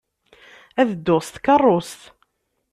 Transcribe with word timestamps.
Ad 0.79 0.87
dduɣ 0.93 1.21
s 1.23 1.29
tkeṛṛust. 1.29 2.01